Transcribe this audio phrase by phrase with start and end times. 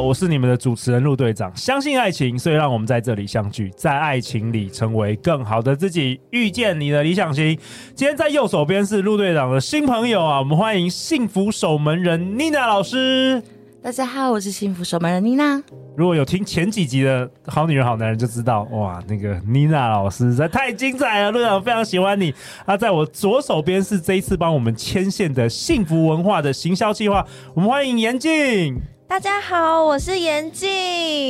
[0.00, 7.58] 我是你们的主持人陆队长，相信爱情，所以让我们在这里相聚，在爱情里成为更好的自己，遇见你的理想型。
[7.94, 13.42] 今天在右手边是陆队长的新朋友啊，我们欢迎幸福守门人妮娜老师。
[13.82, 15.62] 大家好，我是幸福守门人妮娜。
[15.96, 22.34] 如果有听前几集的好女人好男人就知道，哇，那个妮娜老师实在太精彩了，陆队长非常喜欢你。
[22.64, 27.24] 啊，在我左手边是这一次帮我们牵线的幸福文化的行销计划，
[27.54, 28.80] 我们欢迎严静。
[29.08, 30.68] 大家好，我是严静。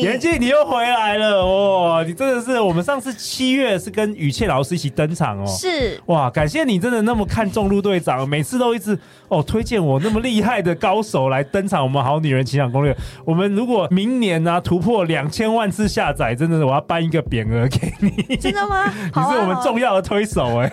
[0.00, 2.02] 严静，你又回来了哦！
[2.06, 5.46] 你真的是我们上次七月是跟雨倩老师一起登场哦。
[5.46, 8.98] 是哇，感谢你真的那么看重陆队长，每次都一直
[9.28, 11.82] 哦推荐我那么厉害的高手来登场。
[11.82, 18.36] 我们好女人情感攻略，我们如果明年呢、啊、突破两千万次下载，真的是我要颁一个匾额给你。
[18.36, 18.90] 真的吗？
[19.14, 20.72] 你是我们重要的推手哎。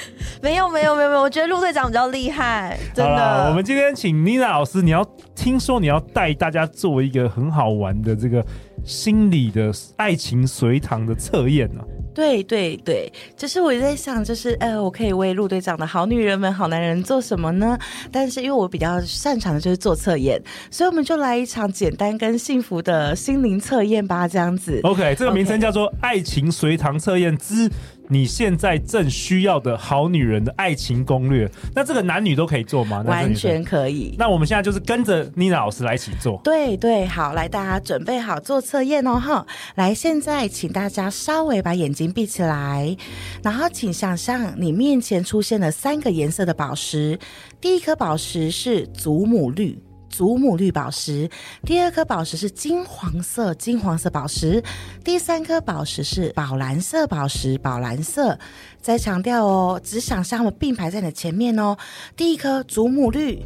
[0.42, 3.48] 没有没有没有没有，我觉得陆队长比较厉害，真的。
[3.48, 5.04] 我们今天请妮娜老师，你要
[5.34, 8.44] 听说你要带大家做一个很好玩的这个
[8.84, 11.82] 心理的爱情随堂的测验呢？
[12.14, 17.78] 对对对，就是我在想，就是呃，我可以为陆队长的好女人们、好男人做什么呢？
[18.10, 20.38] 但是因为我比较擅长的就是做测验，
[20.70, 24.78] 所以我们就来一场简单跟幸福的心灵测验吧，这样子。
[24.82, 27.70] OK，这个名称叫做“爱情随堂测验之”。
[28.12, 33.02] 你现在正需要的好女人的爱情攻略，那这个男女都可以做吗？
[33.06, 34.14] 完全可以。
[34.18, 36.38] 那我们现在就是跟着妮娜老师来一起做。
[36.44, 39.46] 对对，好，来大家准备好做测验哦，哈。
[39.76, 42.94] 来，现在请大家稍微把眼睛闭起来，
[43.42, 47.18] 然后请想象你面前出现了三个颜色的宝石，
[47.62, 49.78] 第一颗宝石是祖母绿。
[50.12, 51.28] 祖母绿宝石，
[51.64, 54.62] 第二颗宝石是金黄色，金黄色宝石，
[55.02, 58.38] 第三颗宝石是宝蓝色宝石，宝蓝色。
[58.82, 61.76] 再强调哦，只想象它们并排在你的前面哦。
[62.14, 63.42] 第一颗祖母绿，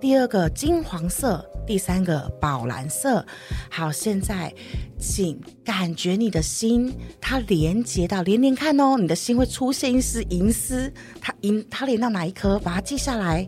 [0.00, 3.24] 第二个金黄色，第三个宝蓝色。
[3.70, 4.52] 好，现在
[4.98, 10.90] 请感觉你的心，它连接到连连看哦，你的心会出现一丝银丝，
[11.20, 12.58] 它银它连到哪一颗？
[12.60, 13.46] 把它记下来。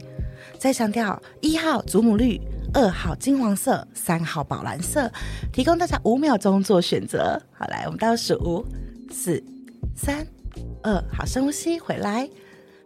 [0.58, 2.38] 再强调，一号祖母绿，
[2.72, 5.10] 二号金黄色，三号宝蓝色，
[5.52, 7.40] 提供大家五秒钟做选择。
[7.52, 8.64] 好，来，我们倒数五、
[9.10, 9.42] 四、
[9.96, 10.24] 三、
[10.82, 12.28] 二，好，深呼吸，回来。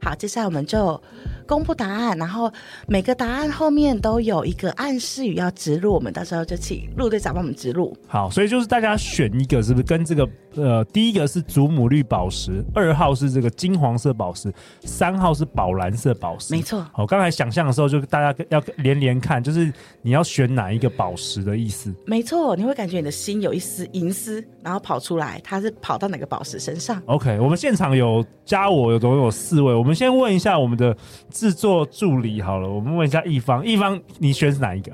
[0.01, 1.01] 好，接下来我们就
[1.45, 2.53] 公布答案，然后
[2.87, 7.97] 每个答案后面都有一个暗示语要植入，我们到时候就请陆队长帮我们植入。
[8.07, 16.55] 好，所以就是大家选一个，是不是跟这个呃，第一个是祖母绿宝石，二号是这个金黄色宝石，三号是宝蓝色宝石。
[16.55, 16.87] 没错。
[16.93, 19.73] 好，刚才想象的时候，就大家要连连看，就是
[20.03, 21.91] 你要选哪一个宝石的意思。
[22.05, 29.95] 没错，你会感觉你的心有一丝银丝，然后跑出来，它是跑到哪个宝石身上？OK，我们现场有加我，有总共有四位，我们。
[29.95, 30.93] 先问一下我们的
[31.35, 34.93] 制作助理好了，我们问一下一方，一方你选是哪一个？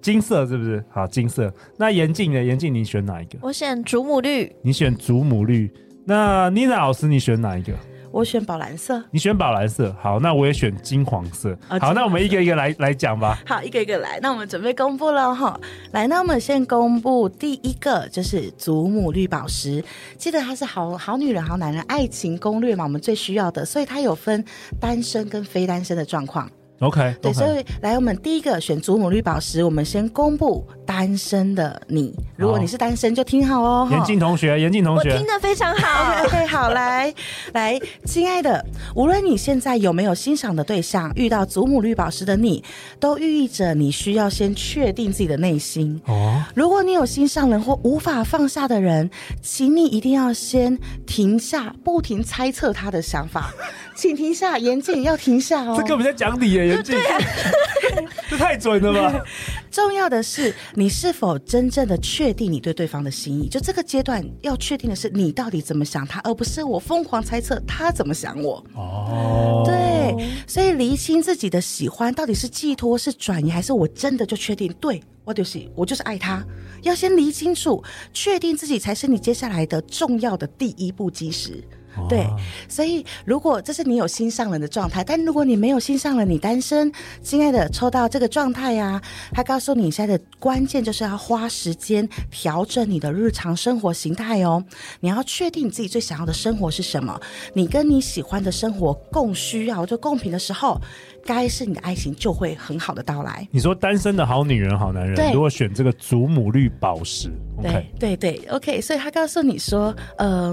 [0.00, 0.82] 金色是不是？
[0.88, 1.52] 好，金色。
[1.76, 2.42] 那严静呢？
[2.42, 3.38] 严静你选哪一个？
[3.42, 4.54] 我选祖母绿。
[4.62, 5.68] 你选祖母绿。
[6.04, 7.72] 那妮娜老师你选哪一个？
[8.12, 11.56] 我选宝蓝色，你选宝蓝色，好，那我也选金黄色。
[11.70, 13.38] 哦、好，那我们一个一个来来讲吧。
[13.46, 14.20] 好，一个一个来。
[14.20, 15.58] 那我们准备公布了哈。
[15.92, 19.82] 来，那我们先公布第一个，就是祖母绿宝石。
[20.18, 24.44] 记得它是好好女人、好男人爱情攻略嘛，我们最需要的，所以它有分
[24.78, 26.50] 单身跟非单身的状况。
[26.82, 32.12] OK，对，所以来我们第一个选祖母绿宝石，我们先公布单身的你。
[32.36, 33.88] 如果你是单身，就听好哦。
[33.88, 36.24] 严静同学， 严静同学，我听得非常好。
[36.24, 37.14] OK， 好，来
[37.52, 38.64] 来，亲爱的，
[38.96, 42.64] 无论你现在有没有欣赏的对象，遇到祖母绿宝石的你，
[42.98, 46.00] 都寓意着你需要先确定自己的内心。
[46.06, 49.08] 哦，如果你有心上人或无法放下的人，
[49.40, 50.76] 请你一定要先
[51.06, 53.52] 停下，不停猜测他的想法。
[53.94, 55.76] 请停下，严静要停下哦。
[55.78, 56.71] 这个我们在讲理耶，
[58.30, 59.22] 这太准了吧！
[59.70, 63.48] 重要的是，你是否真正的确定你对对方的心意？
[63.48, 68.64] 就这个阶段要确定的是，你到底怎么想他，而不是我疯狂猜测他怎么想我。
[68.74, 74.72] 哦，对，所以厘清自己的喜欢到底是寄托、是转移，还是我真的就确定？
[74.74, 76.42] 对，我就是我就是爱他。
[76.82, 77.82] 要先厘清楚，
[78.12, 81.62] 确定自己才是你接下来的重要的第一步基石。
[82.08, 82.26] 对，
[82.68, 86.90] 所以如果这是你有心上人的状态，但如果你没有心上人，你单身，
[87.22, 89.00] 亲爱的，抽到这个状态呀，
[89.32, 94.64] 他告诉你现在的关键就是要花时间调整你的日常生活形态哦。
[95.00, 97.20] 你要确定你自己最想要的生活是什么，
[97.54, 100.80] 你跟你喜欢的生活共需要就共频的时候。
[101.24, 103.46] 该是你的爱情就会很好的到来。
[103.52, 107.30] 你说单身的好女人、好男人，如果选这个祖母绿宝石，
[107.62, 108.80] 对 okay 对对，OK。
[108.80, 110.52] 所以他告诉你说，呃，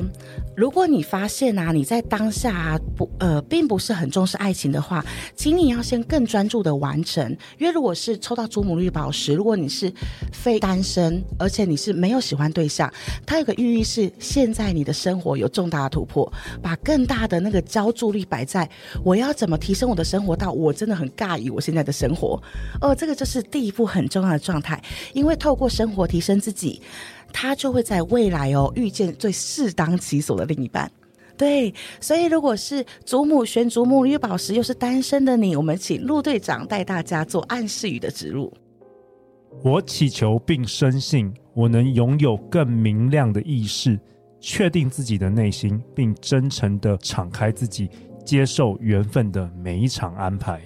[0.56, 5.06] 如果你发现啊，你在当下、不呃，并不是很重视爱情的话，
[5.36, 7.26] 请你要先更专注的完成。
[7.58, 9.90] 因为如果是抽到祖母绿宝石，如果你是
[10.34, 12.92] 非单身，而且你是没有喜欢对象，
[13.26, 16.30] 它有个寓意是现在你的生活有重大的突破，
[16.62, 18.70] 把更大的那个焦注力摆在
[19.06, 20.50] 我要怎么提升我的生活到。
[20.50, 22.42] 我真的很尬于我现在的生活，
[22.82, 24.82] 哦，这个就是第一步很重要的状态，
[25.14, 26.82] 因为透过生活提升自己，
[27.32, 30.92] 他就会在未来哦遇见最适当其所的另一半。
[31.40, 38.54] 对，所以如果是祖母选祖母绿宝石又是单身的你，我们请陆队长带大家做暗示语的植入。
[39.64, 43.98] 我祈求并深信，我能拥有更明亮的意识，
[44.42, 47.90] 确定自己的内心，并真诚的敞开自己。
[48.26, 50.62] 接受缘分的每一场安排。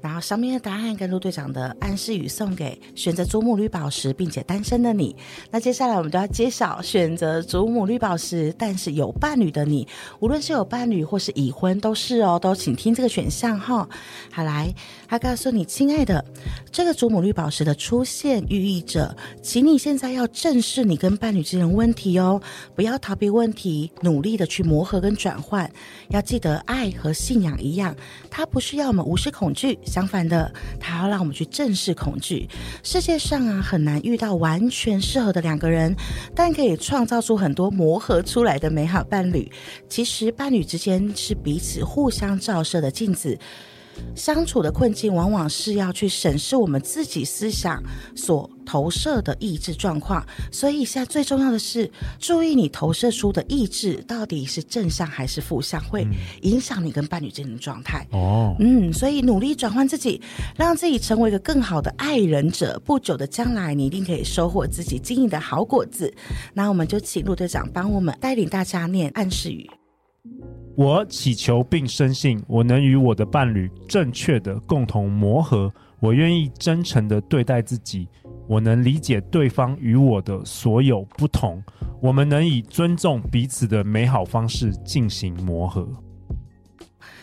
[0.00, 5.14] 然后上面的答案跟陆队长的暗示语送给选择祖母绿宝石并且单身的你。
[5.50, 9.86] 那接下来我们就要揭晓选择祖母绿宝石但是有伴侣的你，
[10.20, 13.88] 无论是有伴侣或是已婚都是哦，都请听这个选项哈。
[14.32, 14.72] 好来，
[15.08, 16.24] 他告诉你，亲爱的，
[16.70, 22.40] 这个祖母绿宝石的出现寓意着，请你现在要正视你跟伴侣之间的问题哦，
[22.74, 25.70] 不要逃避问题，努力的去磨合跟转换。
[26.08, 27.94] 要记得，爱和信仰一样，
[28.30, 29.78] 它不是要我们无视恐惧。
[29.90, 32.48] 相反的，他要让我们去正视恐惧。
[32.84, 35.92] 世界上啊，很难遇到完全适合的两个人，
[36.32, 39.50] 但可以创造出很多磨合出来的美好伴侣。
[39.88, 43.36] 其实，伴侣之间是彼此互相照射的镜子。
[44.14, 47.82] 相处的困境，往往是要去审视我们自己思想
[48.14, 50.24] 所投射的意志状况。
[50.50, 56.06] 所以，现在最重要的是注意你投射出的意志到底是正向还是负向，会
[56.42, 58.06] 影响你跟伴侣之间的状态。
[58.12, 60.20] 哦，嗯，所以努力转换自己，
[60.56, 62.80] 让自己成为一个更好的爱人者。
[62.84, 66.12] 不久的将来，你一定可以收获自己经营的好果子。
[66.54, 69.68] 那我们就请陆队长帮我们带领大家念暗示语。
[70.80, 75.70] 我祈求并深信，我能与我的伴侣正确的共同磨合。
[75.98, 78.08] 我愿意真诚的对待自己，
[78.48, 81.62] 我能理解对方与我的所有不同。
[82.00, 85.86] 我们能以尊重彼此的美好方式进行磨合。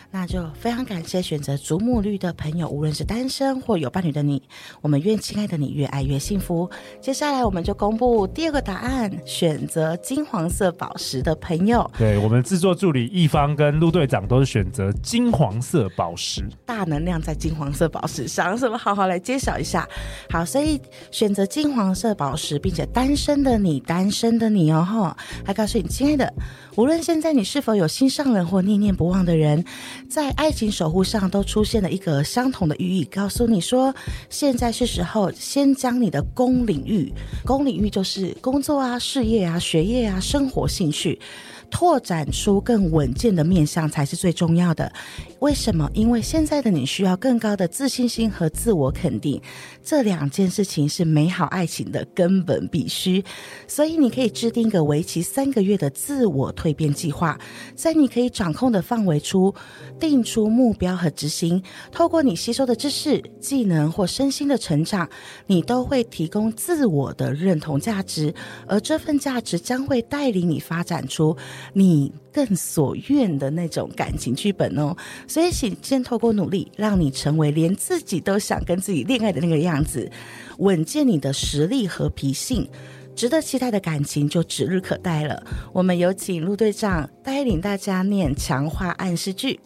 [0.09, 4.41] 那就非常感谢选择祖母绿的朋友，无论是单身或有伴侣的你，
[4.81, 6.69] 我们愿亲爱的你越爱越幸福。
[7.01, 18.77] 接下来我们就公布第二个答案，选择金黄色宝石的朋友，对，我们制作助理一方跟陆队长都是选择金黄色宝石，大能量在金黄色宝石上，是不是？
[18.77, 19.87] 好好来揭晓一下。
[20.29, 20.81] 好，所以
[21.11, 25.15] 选择金黄色宝石并且单身的你，单身的你哦，吼，
[25.45, 26.33] 还告诉你，亲爱的，
[26.75, 29.63] 无论现在你是否有心上人或念念不忘的人。
[30.09, 33.93] 在爱情守护上都出现了一个相同的寓意，告诉你说，
[34.29, 37.11] 现在是时候先将你的公领域，
[37.45, 41.19] 公领域就是工作啊、事业啊、学业啊、生活兴趣。
[41.69, 44.91] 拓展出更稳健的面向才是最重要的。
[45.39, 45.89] 为什么？
[45.93, 49.39] 因为现在的你需要更高的自信心和自我肯定，
[49.83, 53.23] 这两件事情是美好爱情的根本必须。
[53.67, 57.39] 所以你可以制定一个为期三个月的自我蜕变计划，
[57.75, 59.53] 在你可以掌控的范围处
[59.99, 61.61] 定出目标和执行。
[61.91, 65.07] 透过你吸收的知识、技能或身心的成长，
[65.45, 68.33] 你都会提供自我的认同价值，
[68.67, 71.37] 而这份价值将会带领你发展出。
[71.73, 74.95] 你更所愿的那种感情剧本哦，
[75.27, 80.11] 所以请先透过努力，让你成为连自己都想跟自己恋爱的那个样子，
[80.59, 82.67] 稳健你的实力和脾性，
[83.15, 85.41] 值得期待的感情就指日可待了。
[85.73, 89.59] 我们有请陆队长带领大家念强化暗示句。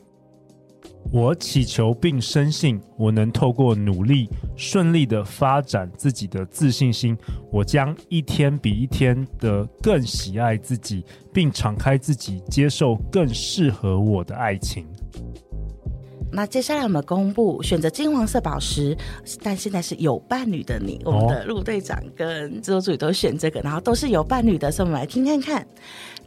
[1.12, 7.18] 我祈求并深信，我能透过努力顺利的发展自己的自信心。
[7.52, 11.04] 我将一天比一天的更喜爱自己，
[11.34, 14.88] 并敞开自己，接受更适合我的爱情。
[16.32, 18.98] 那接下来我们公布选择金黄色宝石，
[19.44, 25.68] 但现在是有伴侣的你，我们的陆队长跟制作组都选这个，然后都是有伴侣的，所以我们来听看看。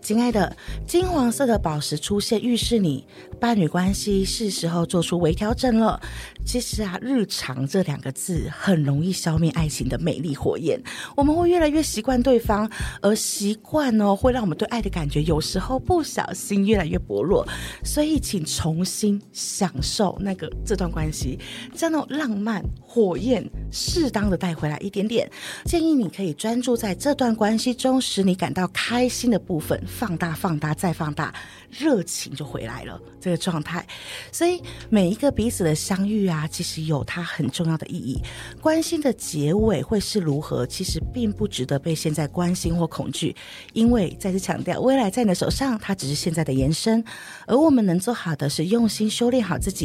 [0.02, 0.54] 亲爱的，
[0.86, 3.06] 金黄色的宝石出现，预示你
[3.40, 5.98] 伴侣关系是时候做出微调整了。
[6.44, 10.78] 其实啊，日常这两个字很容易消灭爱情的美丽火焰。
[11.16, 12.70] 我们会越来越习惯对方，
[13.00, 17.42] 而习惯哦，会让我们对爱的感觉有时候不小心越来越薄弱。
[17.82, 21.38] 所以，请重新享受受那个这段关系，
[21.74, 25.30] 将那种浪漫火焰适当的带回来一点点。
[25.64, 29.80] 建议你可以专注在这段关系中使你感到开心的部分。
[29.86, 31.32] 放大，放大，再放大，
[31.70, 33.00] 热情就回来了。
[33.20, 33.86] 这个状态，
[34.30, 34.60] 所以
[34.90, 38.20] 每一个彼此的相遇啊，其实有它很重要的意义。
[38.60, 43.34] 关心的结尾会是如何，其实并不值得被现在关心或恐惧，
[43.72, 47.02] 因为再次强调，未来在你的手上，它只是现在的延伸。
[47.46, 49.83] 而我们能做好的是用心修炼好自己，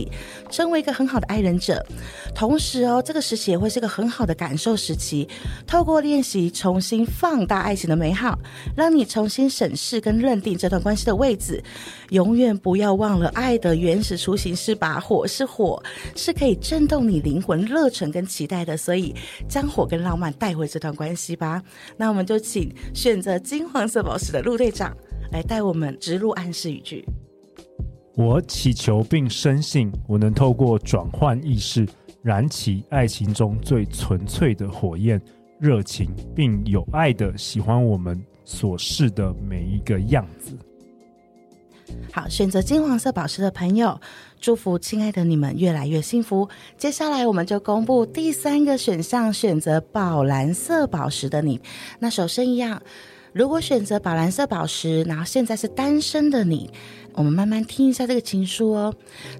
[0.50, 1.86] 成为一个很好的爱人者。
[2.34, 5.28] 同时哦，这个时期也会是个很好的感受时期，
[5.68, 8.38] 透过练习重新放大爱情的美好，
[8.76, 10.00] 让你重新审视。
[10.00, 11.64] 跟认定这段关系的位置，
[12.10, 15.82] 永远不要忘了，爱的原始雏形是把火，是火，
[16.16, 18.78] 是可以震动你灵魂热忱跟期待的。
[18.78, 19.14] 所以，
[19.48, 21.62] 将火跟浪漫带回这段关系吧。
[21.98, 24.96] 那我们就请选择金黄色宝石的陆队长
[25.32, 27.06] 来带我们植入暗示语句。
[28.20, 31.88] 我祈求并深信，我能透过转换意识，
[32.22, 35.22] 燃起爱情中最纯粹的火焰，
[35.58, 38.22] 热情并有爱的喜欢我们。
[38.44, 40.58] 所示的每一个样子。
[42.12, 44.02] 好，选择金黄色宝石的朋友，
[44.42, 46.50] 祝福亲爱的你们越来越幸福。
[46.76, 51.62] 接下来，我们就公布第三个选项，选择宝蓝色宝石的你。
[52.00, 52.82] 那首先一样，
[53.32, 56.70] 如果选择宝蓝色宝石，然后现在是单身的你。
[57.14, 58.94] 我们慢慢听一下这个情书哦，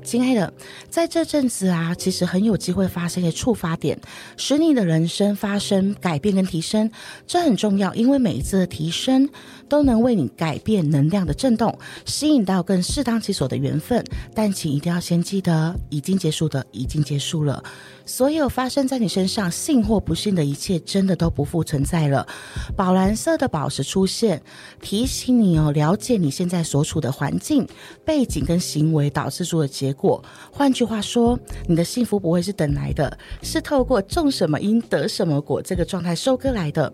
[0.04, 0.54] 亲爱的，
[0.90, 4.00] 在这阵子啊，其实很有机会发生一些触发点，
[4.38, 6.92] 使你的人生发生改变跟提升，
[7.26, 9.30] 这很重要，因为每一次的提升
[9.68, 14.04] 都能为你改变能量的震动，吸引到更适当其所的缘分。
[14.34, 17.64] 但请一定要先记得，已经结束的已经结束了。
[18.06, 22.28] 所有发生在你身上幸或不幸的一切，真的都不复存在了。
[22.76, 24.42] 宝蓝色的宝石出现，
[24.82, 27.68] 提醒你哦，了解你现在所处的环境、
[28.06, 30.24] 背景跟行为导致出的结果。
[30.52, 36.92] 换句话说，你的幸福不会是等来的，是透过种什么因得什么果这个状态收割来的。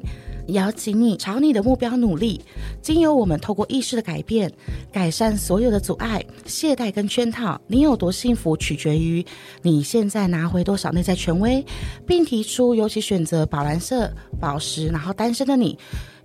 [0.49, 2.39] 邀请你朝你的目标努力，
[2.79, 4.51] 经由我们透过意识的改变，
[4.91, 7.59] 改善所有的阻碍、懈怠跟圈套。
[7.65, 9.25] 你有多幸福，取决于
[9.63, 11.65] 你现在拿回多少内在权威，
[12.05, 15.75] 并提出，尤其选择宝蓝色宝石，然后单身的你，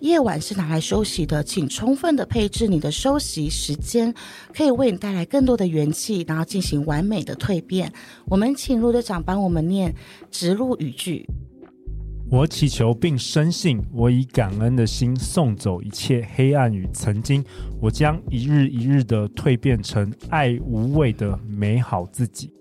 [0.01, 4.13] 夜晚是拿来休息的，请充分的配置你的休息时间，
[4.55, 7.93] 可以为你带来更多的元气，然后进行完美的蜕变。
[8.27, 9.95] 我们请陆队长帮我们念
[10.31, 11.27] 植入语句。
[12.31, 17.45] 我祈求并深信，我以感恩的心送走一切黑暗与曾经，
[17.81, 22.53] 我将一日一日的蜕变成爱无畏的美好自己。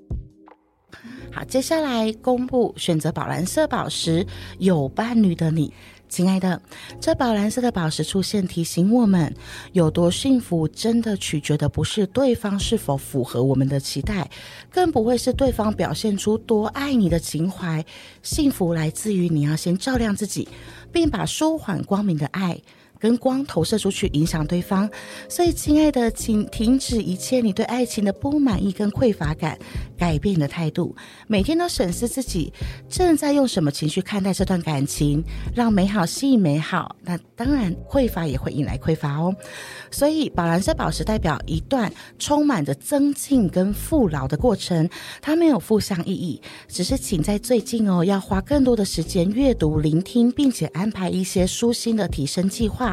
[1.31, 4.25] 好，接下来公布选择宝蓝色宝石
[4.57, 5.71] 有伴侣的你。
[6.09, 6.59] 亲爱的，
[6.99, 9.33] 这宝蓝色的宝石出现，提醒我们
[9.73, 14.29] 有多幸福，真的取决的不是对方是否符合我们的期待，
[14.71, 17.85] 更不会是对方表现出多爱你的情怀。
[18.23, 20.47] 幸福来自于你要先照亮自己，
[20.91, 22.59] 并把舒缓光明的爱。
[22.99, 24.89] 跟光投射出去，影响对方。
[25.29, 29.57] 所以，亲爱的，请停止一切你对爱情的不满意跟匮乏感，
[29.97, 30.95] 改变你的态度。
[31.27, 32.51] 每天都审视自己
[32.89, 35.23] 正在用什么情绪看待这段感情，
[35.55, 36.95] 让美好吸引美好。
[37.01, 39.33] 那当然，匮乏也会引来匮乏哦。
[39.89, 44.89] 所以，宝蓝色宝石代表一段充满着增进跟富饶的过程，
[45.21, 52.88] 它没有负向意义，只是请在最近哦，要花更多的时间阅读、聆听，并且安排一些舒心的提升计划。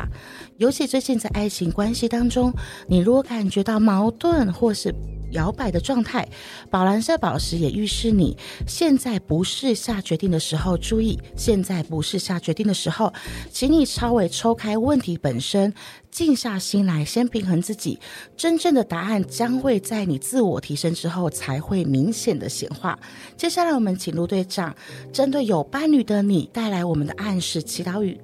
[0.57, 2.53] 尤其最近在爱情关系当中，
[2.88, 4.95] 你如果感觉到矛盾或是
[5.33, 6.26] 摇摆的状态，
[6.71, 8.37] 宝蓝色宝石也预示你
[8.67, 10.79] 现在不是下决定的时候。
[10.79, 13.12] 注意，现在不是下决定的时候，
[13.50, 15.75] 请你稍微抽开问题本身，
[16.11, 17.99] 静下心来，先平衡自己。
[18.37, 22.99] 真正的答案将会在你自我提升之后才会明显的显化。
[23.37, 24.75] 接下来，我们请陆队长
[25.12, 28.19] 针对有伴侣的你带来我们的暗示祈祷语。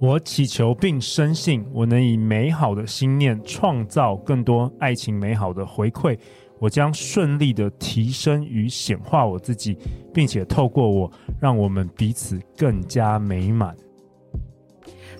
[0.00, 6.18] 我祈求并深信，我能以美好的心念创造更多爱情美好的回馈。
[6.60, 9.76] 我将顺利的提升与显化我自己，
[10.12, 11.10] 并且透过我，
[11.40, 13.74] 让我们彼此更加美满。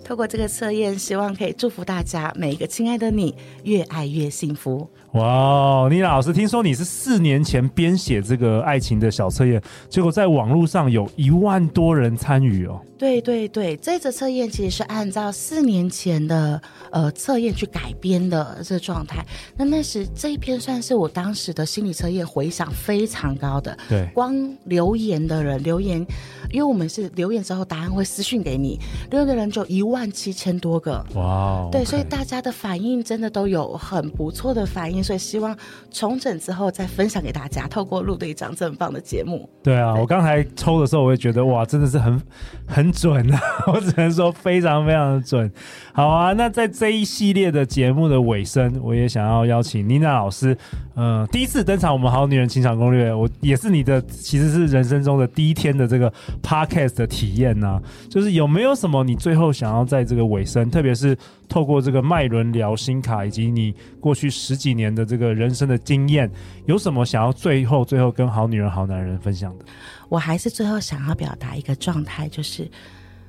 [0.05, 4.89] 透过这个测验，希望可以祝福大家每一个亲爱的你，越爱越幸福。
[5.15, 12.81] 哇，妮娜老师，听说你是四年前编写这个爱情的小测验，结果在网络上有一万多人参与哦。
[12.99, 19.25] 对对对，这则测验其实是按照四年前的呃测验去改编的这个状态。
[19.57, 23.77] 那那时这一篇算是我当时的心理测验回响非常高的。
[23.89, 26.05] 对，光留言的人留言，
[26.51, 28.81] 因为我们是留言之后答案会私讯给你，
[29.11, 31.05] 留言的人就一万七千多个。
[31.15, 35.04] 哇，对，okay 所以大家的反应真的都有很不错的反应。
[35.05, 35.57] 所以希望
[35.91, 39.49] 重整之后再分享给大家，透过陆队长这么棒的节目。
[39.63, 42.21] 对啊，对我刚才抽的时候，我也觉得哇，真的是很
[42.67, 43.41] 很准啊！
[43.73, 45.53] 我只能说非常非常的准。
[45.93, 50.57] 好啊，那在这一系列的节目的尾声，我也想要邀请妮娜老师，
[50.97, 61.17] 嗯，第一次登场我们好女人情场攻略，我也是你的，其实是人生中的第一天的这个 podcast 的体验呢、就是有没有什么你最后想要在这个尾声，特别是
[61.49, 66.31] 透过这个脉轮聊心卡，以及你过去十几年的这个人生的经验，
[66.67, 69.65] 有什么想要最后最后跟好女人好男人分享的？
[70.09, 72.71] 我还是最后想要表达一个状态，就是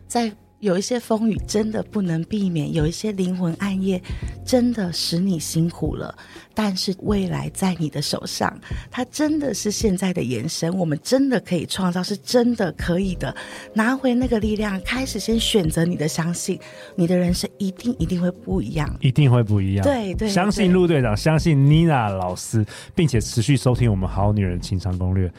[0.08, 0.32] 在。
[0.66, 4.02] 有一些风雨真的不能避免，有一些灵魂暗夜
[4.44, 6.14] 真的使你辛苦了。
[6.56, 8.58] 但是未来在你的手上，
[8.90, 10.76] 它真的是现在的延伸。
[10.76, 13.36] 我们真的可以创造，是真的可以的。
[13.74, 16.60] 拿回那个力量，开始先选择你的相信，
[16.96, 19.84] 你的人生一定一定会不一样，一定会不一样。
[19.84, 25.32] 对对，相信陆队长，相信妮娜老师，并且持续收听我们好女人情商攻略。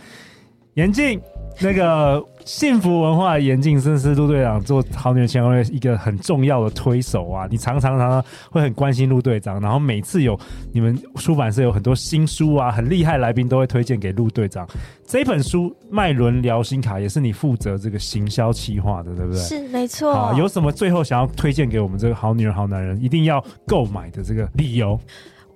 [0.77, 1.19] 严静，
[1.59, 7.49] 那个幸福文化的严静，真是陆队长做好女人情场攻略一个很重要的推手啊！
[7.51, 10.39] 你常常常常会很关心陆队长，然后每次有
[10.75, 14.69] 你们出版社有很多新书啊，很厉害来宾都会推荐给陆队长。
[15.07, 19.41] 这本书《脉轮聊心卡》也是你负责这个行销企划的，对不对？
[19.41, 20.13] 是，没错。
[20.13, 25.01] 好，有什么最后想要推荐给我们这个好女人好男人一定要购买的这个理由？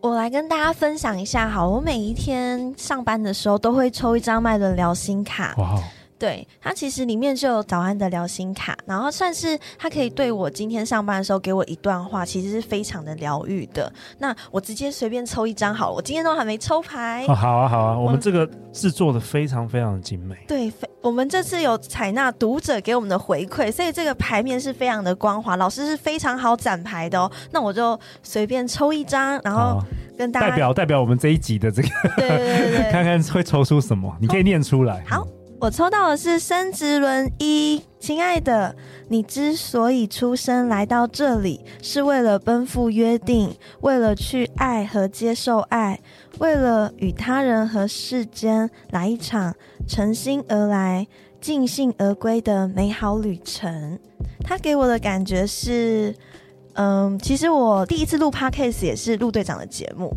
[0.03, 5.55] 我来跟大家分享一下，哈，我每一天上班的时候都会抽一张麦伦聊心卡。
[6.21, 13.91] 对，它其实里面就有早安的聊心卡，然后算是它可以对我今天上班的时候给我一段话，其实是非常的疗愈的。
[14.19, 17.25] 那我直接随便抽一张好了，我今天都还没抽牌。
[17.27, 20.37] 哦，好啊，好啊，我们这个制作的非常非常的精美。
[20.47, 27.33] 对，我们这次有采纳读者给我们的回馈，所以这个牌面是非常的光滑，老师是非常好展牌的哦。
[27.51, 29.83] 那我就随便抽一张，然后
[30.19, 35.03] 跟大家代表代表我们这一集的这个，对对对对， 看看会抽出什么，你可以念出来。
[35.09, 35.27] 好。
[35.61, 38.75] 我抽到的是生殖轮一，亲爱的，
[39.09, 46.01] 你之所以出生来到这里，是为了奔赴约定，为了去爱和接受爱，
[46.39, 49.55] 为了与他人和世间来一场
[49.87, 51.07] 诚心而来、
[51.43, 53.99] 尽兴而归的美好旅程。
[54.43, 56.15] 他给我的感觉是，
[56.73, 60.11] 嗯，其实我第一次录 Podcast 也是陆队长的节目。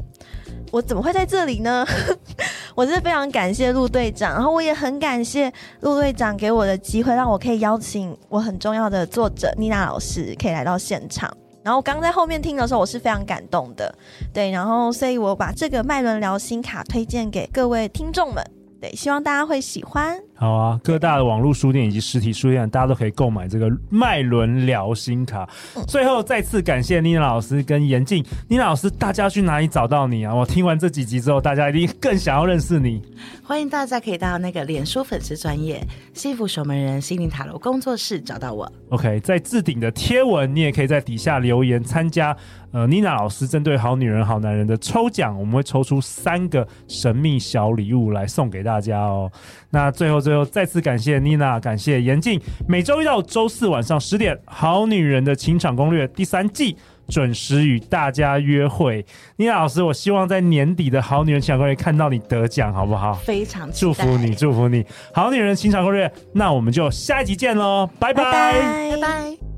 [0.74, 1.86] 我怎么会在这里呢？
[2.74, 11.32] 我是非常感谢陆队长，然后我也很感谢陆队长给我的机会，让我可以邀请我很重要的作者妮娜老师可以来到现场。
[11.62, 13.94] 然后我刚在后面听的时候，我是非常感动的，
[14.34, 18.44] 对，然后所以我把这个麦伦聊心卡推荐给各位听众们，
[18.82, 20.20] 对，希望大家会喜欢。
[20.36, 25.48] 好啊，各大的网络书店以及实体书店，大家都可以购买这个麦伦聊心卡。
[25.76, 30.34] 嗯、最后再次感谢妮娜老师跟严静，妮娜老师，大家去哪里找到你啊？
[30.34, 33.02] 我听完这几集之后，大家一定更想要认识你。
[33.44, 38.70] 欢迎大家可以到那个脸书粉丝专业幸福守门人心灵塔罗工作室找到我。
[38.90, 42.36] OK，在置顶的贴文，你也可以在底下留言参加。
[42.72, 49.32] 呃，妮娜老师针对好女人好男人的抽奖，我们会抽出三个神秘小礼物来送给大家哦。
[49.70, 52.40] 那最后最后再次感谢妮娜，感谢严静。
[52.68, 56.76] 每周一到周四晚上十点，《好女人的情场攻略》第三季
[57.10, 59.06] 准时与大家约会。
[59.36, 63.14] 妮娜老师，我希望在年底的好女人情场攻略看到你得奖，好不好？
[63.14, 64.86] 非常祝福你，祝福你。
[65.14, 69.53] 好女人情场攻略，那我们就下一集见喽，拜拜，拜拜。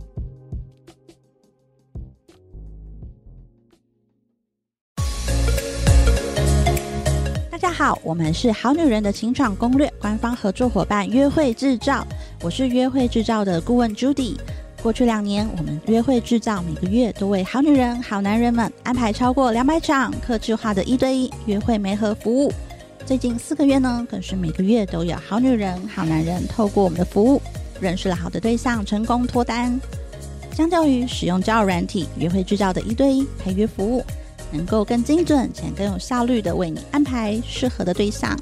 [7.77, 12.07] 好，我们是好女人的情场攻略官方合作伙伴约会制造，
[12.41, 14.37] 我是约会制造的顾问 Judy。
[14.81, 22.49] 过去两年，我们约会制造每个月都为好女人、好男人们安排超过两百场客制化的一对一约会媒合服务。
[23.05, 27.41] 最近四个月呢，更是每个月都有好女人、好男人透过我们的服务
[27.81, 29.77] 认识了好的对象，成功脱单。
[30.53, 34.01] 相较于使用交友软体，约会制造的一对一陪约服务。
[34.55, 38.37] 能够更精准且更有效率地为你安排适合的对象，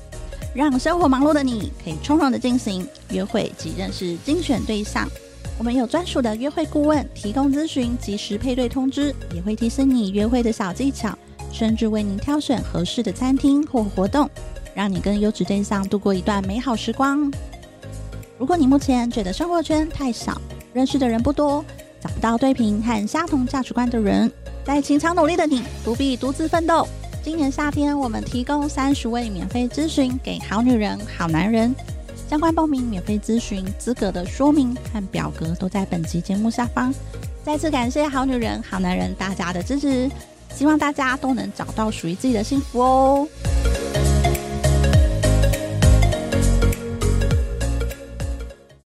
[0.54, 5.10] 让生活忙碌的你可以从容地进行约会及认识精选对象。
[5.58, 11.18] 我们有专属的约会顾问提供咨询，及时配对通知，也会提醒你约会的小技巧，
[11.52, 14.30] 甚至为您挑选合适的餐厅或活动，
[14.74, 17.32] 让你跟优质对象度过一段美好时光。
[18.38, 20.40] 如果你目前觉得生活圈太小，
[20.74, 21.64] 认识的人不多，
[22.02, 24.32] 找不到对频和相同价值观的人，
[24.66, 26.88] 在情场努力的你不必独自奋斗。
[27.22, 31.76] 今年夏天，我们提供三十位免费咨询给好女人、好男人。
[32.30, 36.94] 相关报名、免费咨询资格的说明和表格都在本集节目下方。
[37.44, 40.10] 再次感谢好女人、好男人大家的支持，
[40.56, 43.28] 希望大家都能找到属于自己的幸福哦。